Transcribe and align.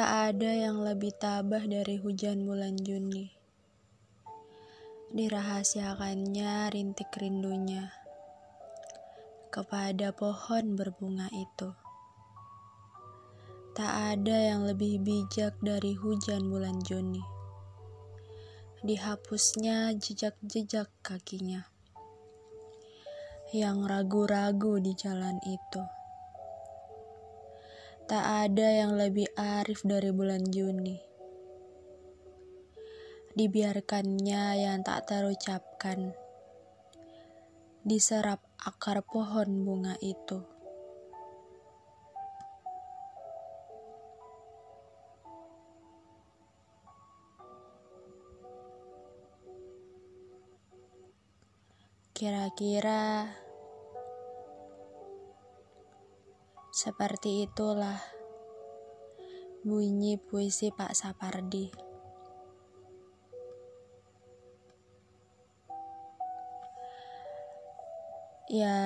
Tak 0.00 0.32
ada 0.32 0.48
yang 0.48 0.80
lebih 0.80 1.12
tabah 1.12 1.60
dari 1.68 2.00
hujan 2.00 2.48
bulan 2.48 2.72
Juni. 2.80 3.28
Dirahasiakannya 5.12 6.72
rintik 6.72 7.12
rindunya 7.20 7.92
kepada 9.52 10.16
pohon 10.16 10.72
berbunga 10.72 11.28
itu. 11.36 11.76
Tak 13.76 14.16
ada 14.16 14.36
yang 14.40 14.64
lebih 14.64 15.04
bijak 15.04 15.60
dari 15.60 15.92
hujan 15.92 16.48
bulan 16.48 16.80
Juni. 16.80 17.20
Dihapusnya 18.80 19.92
jejak-jejak 20.00 20.88
kakinya 21.04 21.68
yang 23.52 23.84
ragu-ragu 23.84 24.80
di 24.80 24.96
jalan 24.96 25.36
itu. 25.44 25.99
Tak 28.10 28.26
ada 28.26 28.66
yang 28.74 28.98
lebih 28.98 29.30
arif 29.38 29.86
dari 29.86 30.10
bulan 30.10 30.42
Juni. 30.50 30.98
Dibiarkannya 33.38 34.66
yang 34.66 34.82
tak 34.82 35.06
terucapkan. 35.06 36.10
Diserap 37.86 38.42
akar 38.66 39.06
pohon 39.06 39.62
bunga 39.62 39.94
itu. 40.02 40.42
Kira-kira 52.10 53.30
seperti 56.80 57.44
itulah 57.44 58.00
bunyi 59.60 60.16
puisi 60.16 60.72
Pak 60.72 60.96
Sapardi. 60.96 61.68
Ya, 68.48 68.80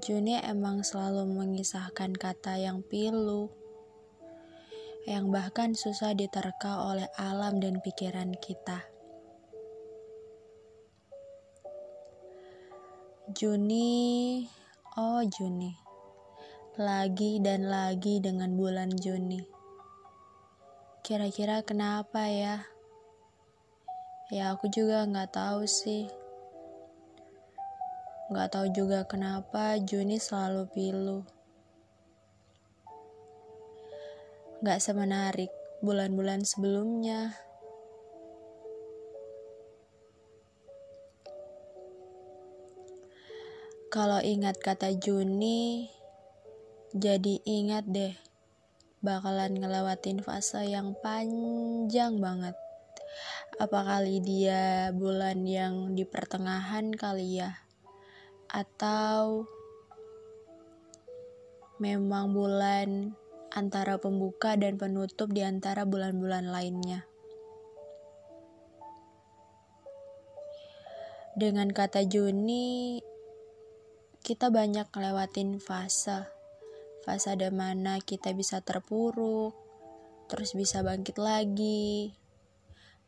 Juni 0.00 0.40
emang 0.40 0.80
selalu 0.80 1.28
mengisahkan 1.36 2.16
kata 2.16 2.56
yang 2.56 2.80
pilu, 2.80 3.52
yang 5.04 5.28
bahkan 5.28 5.76
susah 5.76 6.16
diterka 6.16 6.88
oleh 6.88 7.12
alam 7.20 7.60
dan 7.60 7.84
pikiran 7.84 8.32
kita. 8.40 8.88
Juni, 13.36 14.48
oh 14.96 15.20
Juni, 15.26 15.74
lagi 16.80 17.42
dan 17.42 17.68
lagi 17.68 18.22
dengan 18.22 18.56
bulan 18.56 18.88
Juni. 18.94 19.42
Kira-kira 21.04 21.60
kenapa 21.60 22.24
ya? 22.30 22.64
Ya 24.32 24.54
aku 24.54 24.70
juga 24.70 25.04
nggak 25.04 25.34
tahu 25.34 25.68
sih. 25.68 26.08
Nggak 28.32 28.48
tahu 28.52 28.66
juga 28.72 29.04
kenapa 29.04 29.80
Juni 29.80 30.16
selalu 30.16 30.68
pilu. 30.72 31.24
Nggak 34.60 34.80
semenarik 34.84 35.52
bulan-bulan 35.80 36.44
sebelumnya. 36.44 37.47
Kalau 43.88 44.20
ingat 44.20 44.60
kata 44.60 45.00
Juni, 45.00 45.88
jadi 46.92 47.40
ingat 47.48 47.88
deh 47.88 48.12
bakalan 49.00 49.56
ngelewatin 49.56 50.20
fase 50.20 50.60
yang 50.68 50.92
panjang 51.00 52.20
banget. 52.20 52.52
Apa 53.56 53.88
kali 53.88 54.20
dia 54.20 54.92
bulan 54.92 55.40
yang 55.48 55.96
di 55.96 56.04
pertengahan 56.04 56.92
kali 56.92 57.40
ya? 57.40 57.64
Atau 58.52 59.48
memang 61.80 62.36
bulan 62.36 63.16
antara 63.56 63.96
pembuka 63.96 64.52
dan 64.60 64.76
penutup 64.76 65.32
di 65.32 65.40
antara 65.40 65.88
bulan-bulan 65.88 66.52
lainnya. 66.52 67.08
Dengan 71.32 71.72
kata 71.72 72.04
Juni, 72.04 73.00
kita 74.28 74.52
banyak 74.52 74.84
ngelewatin 74.92 75.56
fase. 75.56 76.28
Fase 77.00 77.32
ada 77.32 77.48
mana 77.48 77.96
kita 77.96 78.36
bisa 78.36 78.60
terpuruk, 78.60 79.56
terus 80.28 80.52
bisa 80.52 80.84
bangkit 80.84 81.16
lagi. 81.16 82.12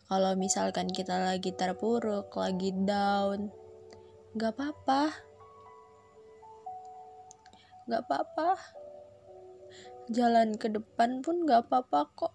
Kalau 0.09 0.33
misalkan 0.41 0.89
kita 0.89 1.21
lagi 1.21 1.53
terpuruk, 1.53 2.33
lagi 2.33 2.73
down, 2.73 3.53
gak 4.33 4.57
apa-apa. 4.57 5.13
Gak 7.85 8.01
apa-apa. 8.09 8.57
Jalan 10.09 10.57
ke 10.57 10.73
depan 10.73 11.21
pun 11.21 11.45
gak 11.45 11.69
apa-apa 11.69 12.01
kok. 12.17 12.35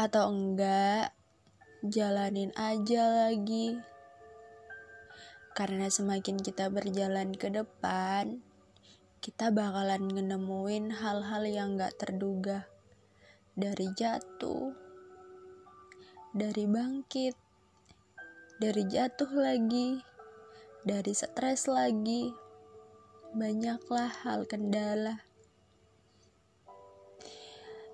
Atau 0.00 0.32
enggak, 0.32 1.12
jalanin 1.84 2.56
aja 2.56 3.28
lagi 3.28 3.97
karena 5.58 5.90
semakin 5.90 6.38
kita 6.38 6.70
berjalan 6.70 7.34
ke 7.34 7.50
depan, 7.50 8.38
kita 9.18 9.50
bakalan 9.50 10.06
nemuin 10.06 10.94
hal-hal 10.94 11.42
yang 11.50 11.74
gak 11.74 11.98
terduga. 11.98 12.70
Dari 13.58 13.90
jatuh, 13.90 14.70
dari 16.30 16.62
bangkit, 16.62 17.34
dari 18.62 18.86
jatuh 18.86 19.34
lagi, 19.34 19.98
dari 20.86 21.10
stres 21.10 21.66
lagi. 21.66 22.30
Banyaklah 23.34 24.14
hal 24.22 24.46
kendala. 24.46 25.26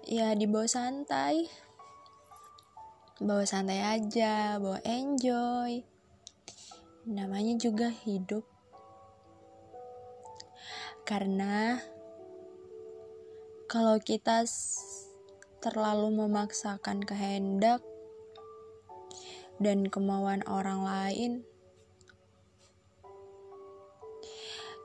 Ya 0.05 0.37
dibawa 0.37 0.69
santai. 0.69 1.49
Bawa 3.25 3.49
santai 3.49 3.81
aja, 3.81 4.61
bawa 4.61 4.85
enjoy 4.85 5.94
namanya 7.05 7.61
juga 7.61 7.93
hidup. 7.93 8.49
Karena 11.05 11.77
kalau 13.69 14.01
kita 14.01 14.49
terlalu 15.61 16.17
memaksakan 16.25 17.05
kehendak 17.05 17.85
dan 19.61 19.85
kemauan 19.93 20.41
orang 20.49 20.81
lain, 20.81 21.33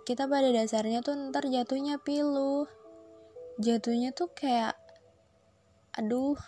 kita 0.04 0.28
pada 0.28 0.52
dasarnya 0.52 1.00
tuh 1.00 1.16
ntar 1.32 1.48
jatuhnya 1.48 2.02
pilu. 2.04 2.68
Jatuhnya 3.60 4.16
tuh 4.16 4.32
kayak, 4.32 4.76
aduh, 5.96 6.40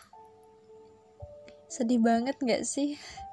sedih 1.71 1.99
banget 2.03 2.35
gak 2.43 2.63
sih? 2.67 2.95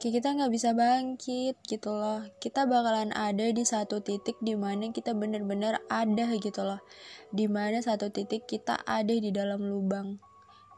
kayak 0.00 0.24
kita 0.24 0.28
nggak 0.32 0.52
bisa 0.56 0.72
bangkit 0.72 1.60
gitu 1.68 1.92
loh. 1.92 2.24
Kita 2.40 2.64
bakalan 2.64 3.12
ada 3.12 3.52
di 3.52 3.60
satu 3.68 4.00
titik 4.00 4.40
di 4.40 4.56
mana 4.56 4.88
kita 4.88 5.12
bener-bener 5.12 5.76
ada 5.92 6.32
gitu 6.40 6.64
loh. 6.64 6.80
Di 7.28 7.44
mana 7.52 7.84
satu 7.84 8.08
titik 8.08 8.48
kita 8.48 8.80
ada 8.88 9.12
di 9.12 9.28
dalam 9.28 9.60
lubang. 9.60 10.16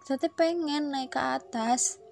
Tuh 0.02 0.18
pengen 0.34 0.90
naik 0.90 1.14
ke 1.14 1.22
atas 1.22 2.02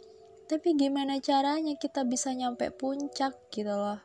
tapi 0.47 0.75
gimana 0.79 1.19
caranya 1.19 1.75
kita 1.75 2.07
bisa 2.07 2.31
nyampe 2.31 2.71
puncak 2.71 3.35
gitu 3.51 3.75
loh. 3.75 3.99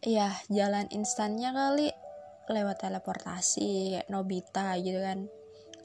Ya 0.00 0.32
jalan 0.48 0.88
instannya 0.88 1.52
kali. 1.52 1.92
Lewat 2.48 2.80
teleportasi 2.80 4.00
Nobita 4.08 4.72
gitu 4.80 5.04
kan. 5.04 5.28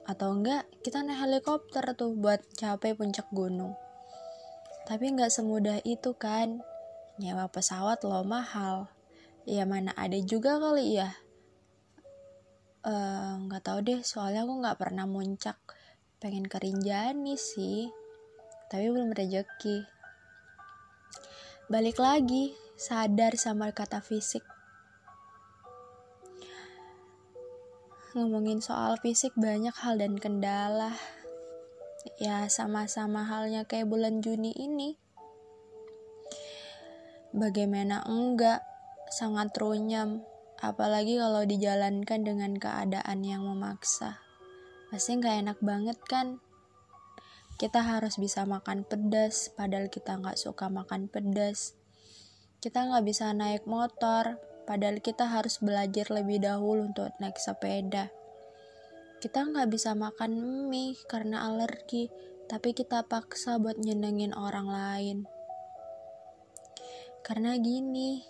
Atau 0.08 0.32
enggak 0.32 0.64
kita 0.80 1.04
naik 1.04 1.28
helikopter 1.28 1.84
tuh 1.92 2.16
buat 2.16 2.40
capai 2.56 2.96
puncak 2.96 3.28
gunung 3.36 3.76
tapi 4.88 5.12
nggak 5.12 5.28
semudah 5.28 5.84
itu 5.84 6.16
kan. 6.16 6.64
Nyewa 7.20 7.52
pesawat 7.52 8.08
lo 8.08 8.24
mahal. 8.24 8.88
Ya 9.44 9.68
mana 9.68 9.92
ada 10.00 10.16
juga 10.24 10.56
kali 10.56 10.96
ya. 10.96 11.12
Eh, 12.88 13.32
nggak 13.44 13.62
uh, 13.62 13.66
tahu 13.68 13.80
deh, 13.84 14.00
soalnya 14.00 14.48
aku 14.48 14.64
nggak 14.64 14.80
pernah 14.80 15.04
muncak. 15.04 15.60
Pengen 16.24 16.48
ke 16.48 16.56
Rinjani 16.64 17.36
sih, 17.36 17.92
tapi 18.72 18.88
belum 18.88 19.12
rezeki. 19.12 19.84
Balik 21.68 22.00
lagi, 22.00 22.56
sadar 22.80 23.36
sama 23.36 23.76
kata 23.76 24.00
fisik. 24.00 24.42
Ngomongin 28.16 28.64
soal 28.64 28.96
fisik 29.04 29.36
banyak 29.36 29.76
hal 29.84 30.00
dan 30.00 30.16
kendala 30.16 30.96
ya 32.16 32.48
sama-sama 32.48 33.28
halnya 33.28 33.68
kayak 33.68 33.92
bulan 33.92 34.24
Juni 34.24 34.56
ini. 34.56 34.96
Bagaimana 37.36 38.08
enggak 38.08 38.64
sangat 39.12 39.52
runyam 39.60 40.24
Apalagi 40.58 41.22
kalau 41.22 41.46
dijalankan 41.46 42.26
dengan 42.26 42.58
keadaan 42.58 43.22
yang 43.22 43.46
memaksa. 43.46 44.18
Pasti 44.90 45.22
nggak 45.22 45.36
enak 45.46 45.60
banget 45.62 46.02
kan? 46.10 46.42
Kita 47.62 47.86
harus 47.86 48.18
bisa 48.18 48.42
makan 48.46 48.82
pedas, 48.82 49.54
padahal 49.54 49.94
kita 49.94 50.18
nggak 50.18 50.38
suka 50.38 50.66
makan 50.70 51.14
pedas. 51.14 51.78
Kita 52.58 52.90
nggak 52.90 53.06
bisa 53.06 53.30
naik 53.38 53.70
motor, 53.70 54.42
padahal 54.66 54.98
kita 54.98 55.30
harus 55.30 55.62
belajar 55.62 56.10
lebih 56.10 56.42
dahulu 56.42 56.90
untuk 56.90 57.14
naik 57.22 57.38
sepeda. 57.38 58.10
Kita 59.18 59.50
nggak 59.50 59.68
bisa 59.74 59.98
makan 59.98 60.68
mie 60.70 60.98
karena 61.10 61.50
alergi, 61.50 62.10
tapi 62.46 62.72
kita 62.78 63.06
paksa 63.06 63.58
buat 63.58 63.82
nyenengin 63.82 64.36
orang 64.38 64.68
lain. 64.70 65.18
Karena 67.26 67.58
gini, 67.60 68.24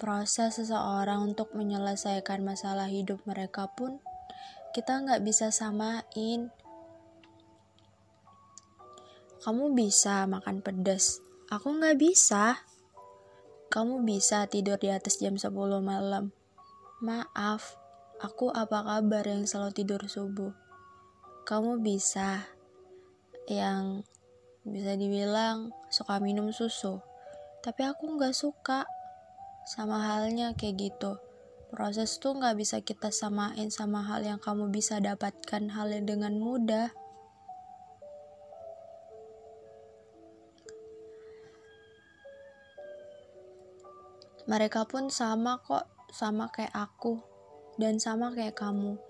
proses 0.00 0.56
seseorang 0.56 1.34
untuk 1.34 1.52
menyelesaikan 1.52 2.40
masalah 2.46 2.88
hidup 2.88 3.20
mereka 3.28 3.68
pun 3.72 4.00
kita 4.76 5.00
nggak 5.00 5.24
bisa 5.24 5.48
samain 5.48 6.52
kamu 9.46 9.78
bisa 9.78 10.26
makan 10.26 10.58
pedas. 10.58 11.22
Aku 11.54 11.70
nggak 11.78 12.02
bisa. 12.02 12.66
Kamu 13.70 14.02
bisa 14.02 14.42
tidur 14.50 14.74
di 14.74 14.90
atas 14.90 15.22
jam 15.22 15.38
10 15.38 15.54
malam. 15.78 16.34
Maaf, 16.98 17.78
aku 18.16 18.48
apa 18.48 18.80
kabar 18.80 19.24
yang 19.28 19.44
selalu 19.44 19.72
tidur 19.76 20.02
subuh? 20.08 20.52
Kamu 21.44 21.84
bisa 21.84 22.48
yang 23.46 24.02
bisa 24.66 24.98
dibilang 24.98 25.70
suka 25.92 26.18
minum 26.18 26.50
susu. 26.50 26.98
Tapi 27.60 27.82
aku 27.86 28.16
nggak 28.16 28.34
suka. 28.34 28.88
Sama 29.66 29.98
halnya 29.98 30.54
kayak 30.54 30.78
gitu. 30.78 31.18
Proses 31.74 32.22
tuh 32.22 32.38
nggak 32.38 32.54
bisa 32.54 32.78
kita 32.78 33.10
samain 33.10 33.68
sama 33.74 34.06
hal 34.06 34.22
yang 34.22 34.38
kamu 34.38 34.70
bisa 34.70 35.02
dapatkan 35.02 35.74
hal 35.74 35.90
yang 35.90 36.06
dengan 36.06 36.38
mudah. 36.38 36.94
Mereka 44.46 44.86
pun 44.86 45.10
sama 45.10 45.58
kok, 45.58 45.90
sama 46.14 46.46
kayak 46.54 46.70
aku, 46.70 47.18
dan 47.80 48.00
sama 48.00 48.32
kayak 48.32 48.56
kamu. 48.58 49.00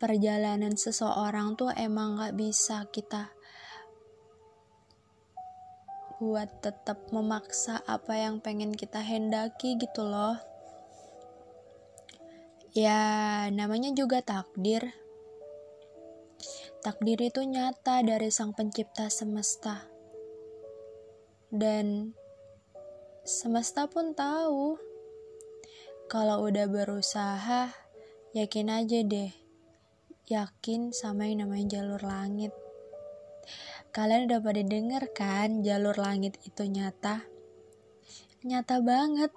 Perjalanan 0.00 0.74
seseorang 0.74 1.54
tuh 1.54 1.70
emang 1.76 2.18
gak 2.18 2.34
bisa 2.34 2.88
kita 2.90 3.30
buat 6.22 6.62
tetap 6.62 7.10
memaksa 7.10 7.82
apa 7.82 8.14
yang 8.14 8.38
pengen 8.38 8.72
kita 8.72 9.02
hendaki 9.02 9.74
gitu 9.74 10.06
loh. 10.06 10.38
Ya, 12.72 13.50
namanya 13.50 13.90
juga 13.92 14.22
takdir. 14.22 14.94
Takdir 16.80 17.18
itu 17.18 17.42
nyata 17.42 18.06
dari 18.06 18.30
sang 18.30 18.54
pencipta 18.54 19.10
semesta. 19.10 19.86
Dan 21.52 22.16
Semesta 23.22 23.86
pun 23.86 24.18
tahu. 24.18 24.74
Kalau 26.10 26.42
udah 26.42 26.66
berusaha, 26.66 27.70
yakin 28.32 28.68
aja 28.68 29.00
deh. 29.04 29.32
Yakin 30.28 30.92
sama 30.92 31.28
yang 31.28 31.44
namanya 31.44 31.80
jalur 31.80 32.00
langit. 32.04 32.52
Kalian 33.92 34.28
udah 34.28 34.40
pada 34.40 34.62
denger 34.64 35.04
kan 35.12 35.60
jalur 35.60 35.96
langit 35.96 36.40
itu 36.44 36.64
nyata? 36.64 37.24
Nyata 38.44 38.80
banget. 38.80 39.32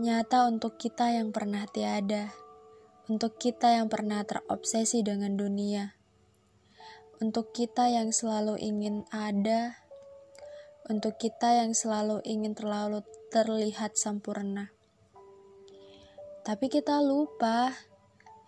Nyata 0.00 0.48
untuk 0.48 0.80
kita 0.80 1.12
yang 1.12 1.32
pernah 1.32 1.68
tiada. 1.68 2.32
Untuk 3.08 3.40
kita 3.40 3.76
yang 3.76 3.92
pernah 3.92 4.24
terobsesi 4.24 5.04
dengan 5.04 5.36
dunia. 5.36 5.96
Untuk 7.20 7.52
kita 7.56 7.92
yang 7.92 8.12
selalu 8.12 8.56
ingin 8.60 9.04
ada 9.12 9.88
untuk 10.88 11.20
kita 11.20 11.52
yang 11.52 11.76
selalu 11.76 12.24
ingin 12.24 12.56
terlalu 12.56 13.04
terlihat 13.28 14.00
sempurna. 14.00 14.72
Tapi 16.48 16.72
kita 16.72 17.04
lupa, 17.04 17.76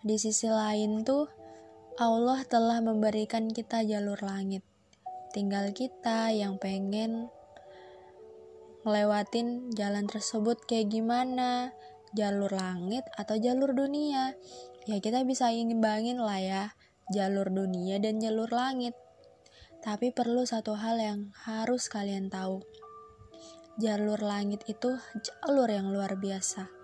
di 0.01 0.17
sisi 0.17 0.49
lain 0.49 1.05
tuh 1.05 1.29
Allah 2.01 2.41
telah 2.49 2.81
memberikan 2.81 3.45
kita 3.45 3.85
jalur 3.85 4.17
langit. 4.25 4.65
Tinggal 5.37 5.69
kita 5.69 6.33
yang 6.33 6.57
pengen 6.57 7.29
ngelewatin 8.81 9.69
jalan 9.77 10.09
tersebut 10.09 10.65
kayak 10.65 10.89
gimana, 10.89 11.77
jalur 12.17 12.49
langit 12.49 13.05
atau 13.21 13.37
jalur 13.37 13.69
dunia. 13.69 14.33
Ya 14.89 14.97
kita 14.97 15.21
bisa 15.21 15.53
imbangin 15.53 16.25
lah 16.25 16.41
ya, 16.41 16.63
jalur 17.13 17.53
dunia 17.53 18.01
dan 18.01 18.17
jalur 18.17 18.49
langit. 18.49 18.97
Tapi 19.85 20.09
perlu 20.09 20.41
satu 20.49 20.73
hal 20.73 20.97
yang 20.97 21.29
harus 21.45 21.85
kalian 21.85 22.33
tahu. 22.33 22.65
Jalur 23.77 24.17
langit 24.25 24.65
itu 24.65 24.97
jalur 25.21 25.69
yang 25.69 25.93
luar 25.93 26.17
biasa. 26.17 26.80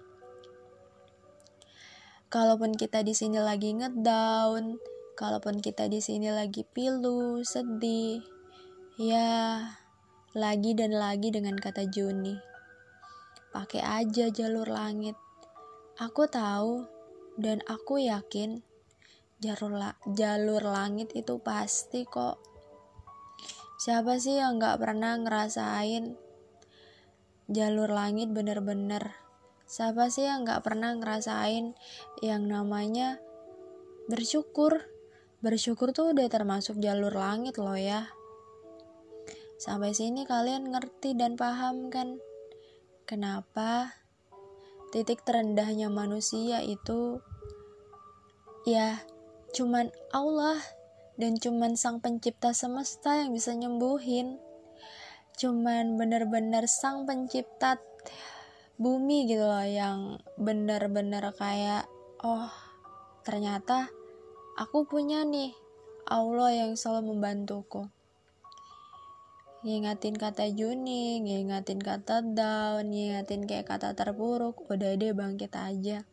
Kalaupun 2.28 2.76
kita 2.76 3.08
di 3.08 3.16
sini 3.16 3.40
lagi 3.40 3.72
ngedown, 3.72 4.76
kalaupun 5.16 5.64
kita 5.64 5.88
di 5.88 6.04
sini 6.04 6.28
lagi 6.28 6.68
pilu, 6.68 7.40
sedih, 7.40 8.20
ya 9.00 9.64
lagi 10.36 10.76
dan 10.76 10.92
lagi 10.92 11.32
dengan 11.32 11.56
kata 11.56 11.88
Juni. 11.88 12.36
Pakai 13.56 13.80
aja 13.80 14.28
jalur 14.28 14.68
langit. 14.68 15.16
Aku 15.98 16.28
tahu 16.28 16.84
dan 17.40 17.64
aku 17.64 18.04
yakin 18.04 18.60
jalur 19.40 19.74
la 19.74 19.94
jalur 20.06 20.62
langit 20.66 21.14
itu 21.14 21.38
pasti 21.42 22.06
kok 22.06 22.42
Siapa 23.78 24.18
sih 24.18 24.42
yang 24.42 24.58
gak 24.58 24.82
pernah 24.82 25.14
ngerasain 25.22 26.18
jalur 27.46 27.94
langit 27.94 28.34
bener-bener? 28.34 29.27
Siapa 29.68 30.08
sih 30.08 30.24
yang 30.24 30.48
gak 30.48 30.64
pernah 30.64 30.96
ngerasain 30.96 31.76
yang 32.24 32.44
namanya 32.48 33.20
bersyukur? 34.08 34.88
Bersyukur 35.44 35.92
tuh 35.92 36.16
udah 36.16 36.32
termasuk 36.32 36.80
jalur 36.80 37.12
langit 37.12 37.60
loh 37.60 37.76
ya. 37.76 38.08
Sampai 39.60 39.92
sini 39.92 40.24
kalian 40.24 40.72
ngerti 40.72 41.20
dan 41.20 41.36
paham 41.36 41.92
kan? 41.92 42.18
Kenapa 43.04 43.92
titik 44.96 45.28
terendahnya 45.28 45.92
manusia 45.92 46.64
itu 46.64 47.20
ya 48.64 49.04
cuman 49.52 49.92
Allah 50.16 50.60
dan 51.20 51.36
cuman 51.36 51.76
sang 51.76 52.00
pencipta 52.00 52.56
semesta 52.56 53.20
yang 53.20 53.36
bisa 53.36 53.52
nyembuhin 53.52 54.40
cuman 55.36 56.00
bener-bener 56.00 56.68
sang 56.72 57.04
pencipta 57.04 57.80
bumi 58.78 59.26
gitu 59.26 59.46
loh 59.46 59.66
yang 59.66 60.22
bener-bener 60.38 61.34
kayak 61.34 61.90
oh 62.22 62.50
ternyata 63.26 63.90
aku 64.58 64.86
punya 64.86 65.26
nih 65.26 65.54
Allah 66.06 66.54
yang 66.54 66.72
selalu 66.78 67.18
membantuku 67.18 67.90
ngingatin 69.68 70.16
kata 70.16 70.48
Juni, 70.54 71.20
ngingatin 71.20 71.82
kata 71.82 72.24
down, 72.24 72.88
ngingatin 72.88 73.44
kayak 73.44 73.68
kata 73.68 73.92
terburuk, 73.98 74.64
udah 74.70 74.96
deh 74.96 75.12
bangkit 75.12 75.52
aja. 75.52 76.08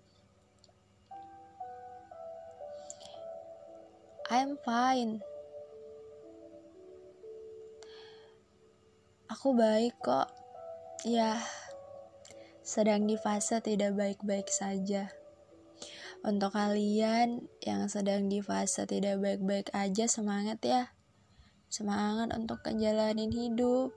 I'm 4.32 4.58
fine. 4.64 5.22
Aku 9.30 9.54
baik 9.54 9.94
kok. 10.02 10.32
Ya, 11.06 11.38
sedang 12.64 13.04
di 13.04 13.20
fase 13.20 13.60
tidak 13.60 13.92
baik-baik 13.92 14.48
saja. 14.48 15.12
Untuk 16.24 16.56
kalian 16.56 17.44
yang 17.60 17.86
sedang 17.92 18.32
di 18.32 18.40
fase 18.40 18.88
tidak 18.88 19.20
baik-baik 19.20 19.68
aja, 19.76 20.08
semangat 20.08 20.58
ya. 20.64 20.96
Semangat 21.68 22.32
untuk 22.32 22.64
ngejalanin 22.64 23.28
hidup. 23.28 23.92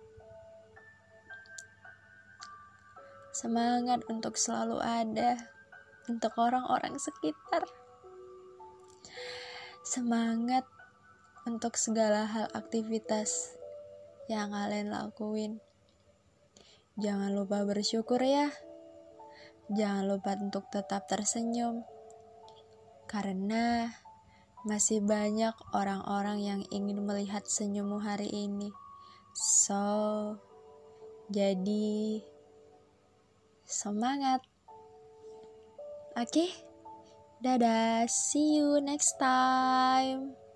Semangat 3.31 4.03
untuk 4.11 4.35
selalu 4.35 4.83
ada 4.83 5.39
untuk 6.11 6.35
orang-orang 6.35 6.99
sekitar 6.99 7.63
semangat 9.87 10.67
untuk 11.47 11.79
segala 11.79 12.27
hal 12.27 12.51
aktivitas 12.51 13.55
yang 14.27 14.51
kalian 14.51 14.91
lakuin. 14.91 15.63
Jangan 16.97 17.29
lupa 17.37 17.61
bersyukur 17.61 18.17
ya. 18.25 18.49
Jangan 19.69 20.09
lupa 20.09 20.33
untuk 20.41 20.65
tetap 20.73 21.05
tersenyum. 21.05 21.85
Karena 23.05 23.93
masih 24.65 25.05
banyak 25.05 25.53
orang-orang 25.77 26.41
yang 26.41 26.61
ingin 26.73 27.05
melihat 27.05 27.45
senyummu 27.45 28.01
hari 28.01 28.27
ini. 28.33 28.73
So, 29.37 30.33
jadi 31.29 32.23
semangat 33.67 34.39
oke 36.15 36.31
okay? 36.31 36.49
dadah 37.43 38.07
see 38.07 38.63
you 38.63 38.79
next 38.79 39.19
time 39.19 40.46